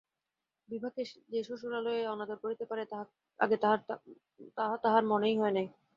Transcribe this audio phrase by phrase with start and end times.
[0.69, 1.01] বিভাকে
[1.31, 2.83] যে শ্বশুরালয়ে অনাদর করিতে পারে,
[3.39, 3.55] আগে
[3.59, 5.67] তাহা তাঁহার মনেই হয় নাই।